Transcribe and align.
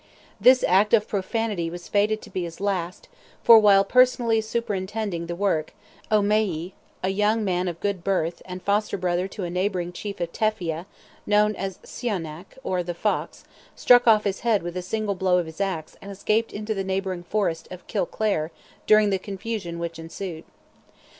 This 0.39 0.63
act 0.63 0.95
of 0.95 1.07
profanity 1.07 1.69
was 1.69 1.87
fated 1.87 2.23
to 2.23 2.31
be 2.31 2.41
his 2.41 2.59
last, 2.59 3.07
for, 3.43 3.59
while 3.59 3.85
personally 3.85 4.41
superintending 4.41 5.27
the 5.27 5.35
work, 5.35 5.75
O'Meyey, 6.11 6.73
a 7.03 7.09
young 7.09 7.45
man 7.45 7.67
of 7.67 7.79
good 7.79 8.03
birth, 8.03 8.41
and 8.47 8.63
foster 8.63 8.97
brother 8.97 9.27
to 9.27 9.43
a 9.43 9.51
neighbouring 9.51 9.93
chief 9.93 10.19
of 10.19 10.31
Teffia, 10.33 10.87
known 11.27 11.55
as 11.55 11.77
Sionnach, 11.85 12.57
or 12.63 12.81
"the 12.81 12.95
Fox," 12.95 13.43
struck 13.75 14.07
off 14.07 14.23
his 14.23 14.39
head 14.39 14.63
with 14.63 14.75
a 14.75 14.81
single 14.81 15.13
blow 15.13 15.37
of 15.37 15.45
his 15.45 15.61
axe 15.61 15.95
and 16.01 16.11
escaped 16.11 16.51
into 16.51 16.73
the 16.73 16.83
neighbouring 16.83 17.21
forest 17.21 17.67
of 17.69 17.85
Kilclare 17.85 18.49
during 18.87 19.11
the 19.11 19.19
confusion 19.19 19.77
which 19.77 19.99
ensued. 19.99 20.45